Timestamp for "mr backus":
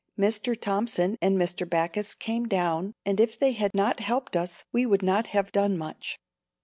1.37-2.15